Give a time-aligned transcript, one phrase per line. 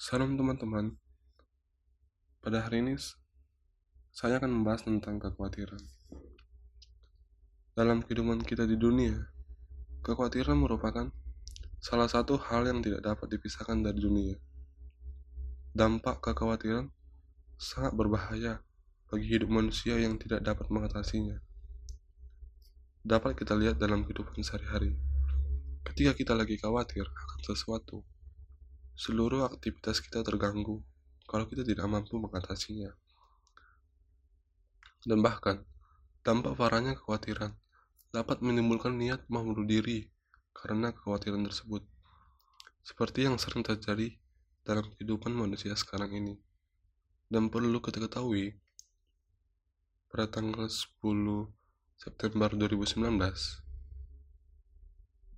[0.00, 0.96] Salam teman-teman.
[2.40, 2.96] Pada hari ini
[4.08, 5.76] saya akan membahas tentang kekhawatiran.
[7.76, 9.12] Dalam kehidupan kita di dunia,
[10.00, 11.12] kekhawatiran merupakan
[11.84, 14.40] salah satu hal yang tidak dapat dipisahkan dari dunia.
[15.76, 16.88] Dampak kekhawatiran
[17.60, 18.64] sangat berbahaya
[19.12, 21.36] bagi hidup manusia yang tidak dapat mengatasinya.
[23.04, 24.96] Dapat kita lihat dalam kehidupan sehari-hari.
[25.84, 28.00] Ketika kita lagi khawatir akan sesuatu,
[29.00, 30.84] seluruh aktivitas kita terganggu
[31.24, 32.92] kalau kita tidak mampu mengatasinya.
[35.00, 35.64] Dan bahkan,
[36.20, 37.56] dampak parahnya kekhawatiran
[38.12, 40.12] dapat menimbulkan niat mau bunuh diri
[40.52, 41.80] karena kekhawatiran tersebut.
[42.84, 44.20] Seperti yang sering terjadi
[44.68, 46.36] dalam kehidupan manusia sekarang ini.
[47.24, 48.52] Dan perlu kita ketahui,
[50.12, 51.48] pada tanggal 10
[51.96, 53.00] September 2019,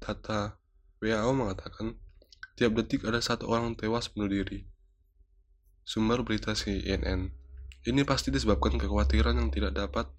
[0.00, 0.56] data
[1.04, 2.00] WHO mengatakan
[2.60, 4.68] tiap detik ada satu orang tewas bunuh diri.
[5.80, 7.32] Sumber berita CNN.
[7.88, 10.12] Ini pasti disebabkan kekhawatiran yang tidak dapat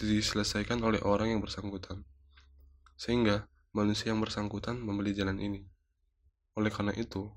[0.00, 2.08] diselesaikan oleh orang yang bersangkutan.
[2.96, 3.44] Sehingga
[3.76, 5.68] manusia yang bersangkutan membeli jalan ini.
[6.56, 7.28] Oleh karena itu,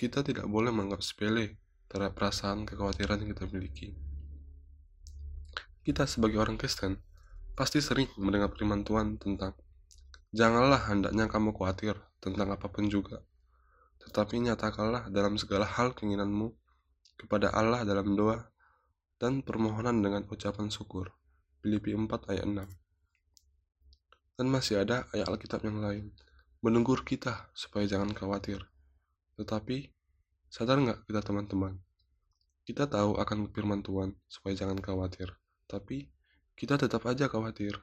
[0.00, 1.60] kita tidak boleh menganggap sepele
[1.92, 3.92] terhadap perasaan kekhawatiran yang kita miliki.
[5.84, 6.96] Kita sebagai orang Kristen
[7.52, 9.52] pasti sering mendengar firman Tuhan tentang
[10.32, 13.20] Janganlah hendaknya kamu khawatir tentang apa pun juga,
[14.04, 16.52] tetapi nyatakanlah dalam segala hal keinginanmu
[17.16, 18.44] kepada Allah dalam doa
[19.16, 21.12] dan permohonan dengan ucapan syukur.
[21.64, 22.68] Filipi 4 ayat 6
[24.36, 26.12] Dan masih ada ayat Alkitab yang lain,
[26.60, 28.62] menunggur kita supaya jangan khawatir.
[29.40, 29.90] Tetapi,
[30.52, 31.80] sadar nggak kita teman-teman?
[32.66, 35.34] Kita tahu akan firman Tuhan supaya jangan khawatir,
[35.66, 36.10] tapi
[36.54, 37.78] kita tetap aja khawatir.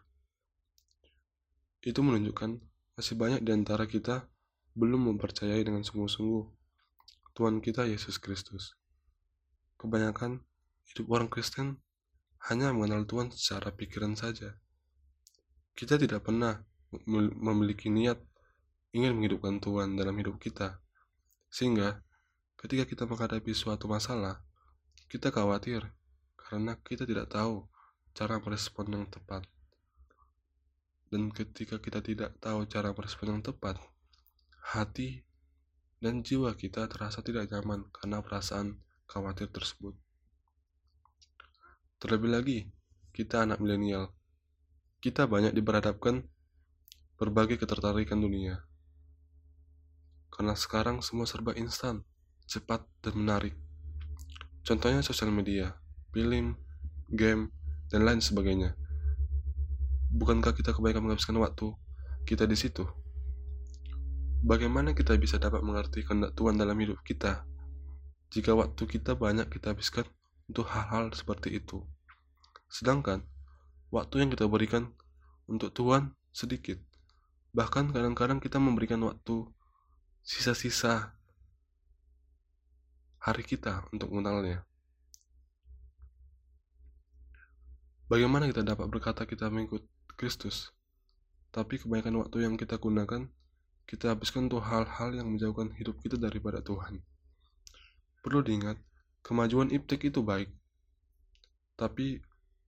[1.83, 2.61] Itu menunjukkan
[2.99, 4.27] masih banyak di antara kita
[4.73, 6.43] belum mempercayai dengan sungguh-sungguh
[7.37, 8.73] Tuhan kita Yesus Kristus.
[9.77, 10.41] Kebanyakan
[10.89, 11.81] hidup orang Kristen
[12.49, 14.57] hanya mengenal Tuhan secara pikiran saja.
[15.73, 16.61] Kita tidak pernah
[17.41, 18.21] memiliki niat
[18.93, 20.77] ingin menghidupkan Tuhan dalam hidup kita.
[21.49, 22.01] Sehingga
[22.57, 24.41] ketika kita menghadapi suatu masalah,
[25.09, 25.85] kita khawatir
[26.37, 27.65] karena kita tidak tahu
[28.13, 29.45] cara merespon yang tepat.
[31.09, 33.77] Dan ketika kita tidak tahu cara merespon yang tepat,
[34.63, 35.27] hati
[35.99, 39.95] dan jiwa kita terasa tidak nyaman karena perasaan khawatir tersebut.
[41.99, 42.59] Terlebih lagi,
[43.11, 44.11] kita anak milenial.
[45.03, 46.23] Kita banyak diberhadapkan
[47.19, 48.63] berbagai ketertarikan dunia.
[50.31, 52.03] Karena sekarang semua serba instan,
[52.47, 53.55] cepat, dan menarik.
[54.63, 55.75] Contohnya sosial media,
[56.11, 56.55] film,
[57.11, 57.51] game,
[57.91, 58.79] dan lain sebagainya
[60.13, 61.73] bukankah kita kebanyakan menghabiskan waktu
[62.29, 62.85] kita di situ?
[64.43, 67.47] Bagaimana kita bisa dapat mengerti kehendak Tuhan dalam hidup kita
[68.27, 70.03] jika waktu kita banyak kita habiskan
[70.51, 71.79] untuk hal-hal seperti itu?
[72.67, 73.23] Sedangkan
[73.87, 74.91] waktu yang kita berikan
[75.47, 76.75] untuk Tuhan sedikit.
[77.55, 79.47] Bahkan kadang-kadang kita memberikan waktu
[80.27, 81.15] sisa-sisa
[83.23, 84.67] hari kita untuk mengenalnya.
[88.11, 89.87] Bagaimana kita dapat berkata kita mengikut
[90.19, 90.75] Kristus.
[91.55, 93.31] Tapi kebanyakan waktu yang kita gunakan,
[93.89, 97.03] kita habiskan untuk hal-hal yang menjauhkan hidup kita daripada Tuhan.
[98.23, 98.79] Perlu diingat,
[99.21, 100.49] kemajuan iptek itu baik.
[101.75, 102.21] Tapi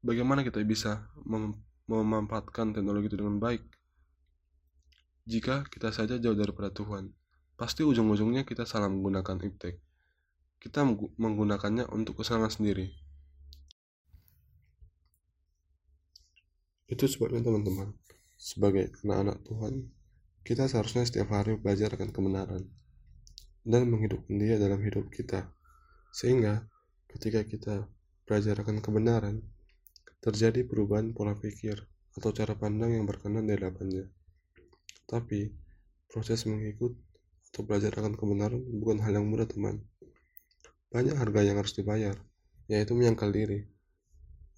[0.04, 1.56] bagaimana kita bisa mem
[1.86, 3.62] memanfaatkan teknologi itu dengan baik?
[5.30, 7.14] Jika kita saja jauh daripada Tuhan,
[7.58, 9.78] pasti ujung-ujungnya kita salah menggunakan iptek.
[10.58, 10.82] Kita
[11.22, 12.90] menggunakannya untuk kesenangan sendiri,
[16.86, 17.98] Itu sebabnya teman-teman,
[18.38, 19.74] sebagai anak-anak Tuhan,
[20.46, 22.70] kita seharusnya setiap hari belajar akan kebenaran
[23.66, 25.50] dan menghidupkan dia dalam hidup kita.
[26.14, 26.70] Sehingga
[27.10, 27.90] ketika kita
[28.30, 29.42] belajar akan kebenaran,
[30.22, 31.82] terjadi perubahan pola pikir
[32.14, 34.06] atau cara pandang yang berkenan di hadapannya.
[35.10, 35.50] Tapi,
[36.14, 36.94] proses mengikut
[37.50, 39.82] atau belajar akan kebenaran bukan hal yang mudah teman.
[40.94, 42.22] Banyak harga yang harus dibayar,
[42.70, 43.66] yaitu menyangkal diri,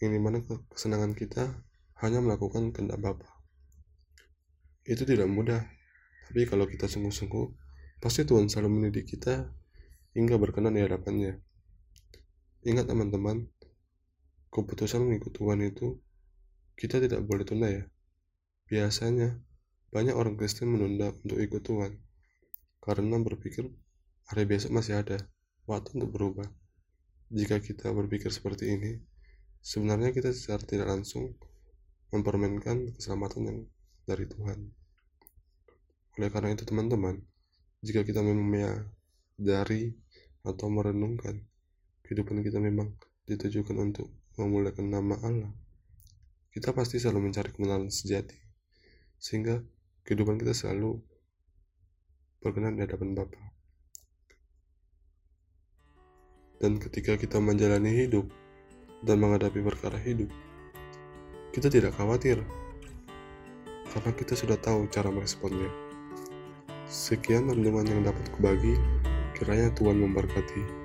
[0.04, 1.64] yang di mana kesenangan kita
[2.04, 3.28] hanya melakukan kehendak Bapa.
[4.84, 5.77] Itu tidak mudah,
[6.28, 7.46] tapi kalau kita sungguh-sungguh,
[8.04, 9.48] pasti Tuhan selalu mendidik kita
[10.12, 11.40] hingga berkenan di hadapannya.
[12.68, 13.48] Ingat teman-teman,
[14.52, 16.04] keputusan mengikut Tuhan itu
[16.76, 17.88] kita tidak boleh tunda ya.
[18.68, 19.40] Biasanya,
[19.88, 21.96] banyak orang Kristen menunda untuk ikut Tuhan
[22.84, 23.72] karena berpikir
[24.28, 25.18] hari besok masih ada
[25.64, 26.48] waktu untuk berubah.
[27.32, 29.00] Jika kita berpikir seperti ini,
[29.64, 31.36] sebenarnya kita secara tidak langsung
[32.12, 33.60] mempermainkan keselamatan yang
[34.04, 34.77] dari Tuhan.
[36.18, 37.22] Oleh karena itu teman-teman,
[37.86, 38.90] jika kita memang
[39.38, 39.94] dari
[40.42, 41.46] atau merenungkan
[42.02, 42.98] kehidupan kita memang
[43.30, 44.10] ditujukan untuk
[44.42, 45.54] memuliakan nama Allah,
[46.50, 48.34] kita pasti selalu mencari kebenaran sejati,
[49.22, 49.62] sehingga
[50.10, 50.98] kehidupan kita selalu
[52.42, 53.42] berkenan di hadapan Bapa.
[56.58, 58.26] Dan ketika kita menjalani hidup
[59.06, 60.34] dan menghadapi perkara hidup,
[61.54, 62.42] kita tidak khawatir
[63.94, 65.87] karena kita sudah tahu cara meresponnya.
[66.88, 68.80] Sekian renungan yang dapat kubagi,
[69.36, 70.77] kiranya Tuhan memberkati.